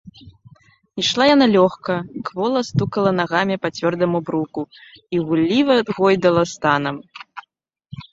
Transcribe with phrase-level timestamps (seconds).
[1.01, 1.97] Ішла яна лёгка,
[2.29, 4.61] квола стукала нагамі па цвёрдаму бруку
[5.17, 6.95] і гулліва гойдала станам.